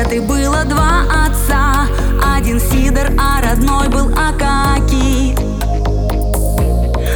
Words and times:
светы 0.00 0.20
было 0.22 0.64
два 0.64 1.02
отца. 1.26 1.86
Один 2.36 2.60
Сидор, 2.60 3.08
а 3.18 3.42
родной 3.42 3.88
был 3.88 4.10
Акакий. 4.16 5.36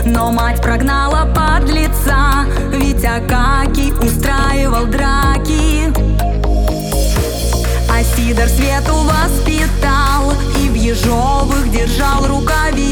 Но 0.05 0.30
мать 0.30 0.61
прогнала 0.61 1.27
подлеца, 1.34 2.45
Ведь 2.73 3.05
Акакий 3.05 3.93
устраивал 3.93 4.87
драки. 4.87 5.93
А 7.91 8.02
Сидор 8.16 8.48
Свету 8.48 8.95
воспитал 9.05 10.33
И 10.61 10.69
в 10.69 10.75
ежовых 10.75 11.70
держал 11.70 12.27
рукави 12.27 12.84